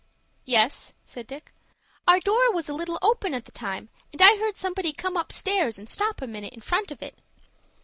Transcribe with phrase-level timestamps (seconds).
[0.45, 1.51] "Yes," said Dick.
[2.07, 5.77] "Our door was a little open at the time, and I heard somebody come upstairs,
[5.77, 7.19] and stop a minute in front of it.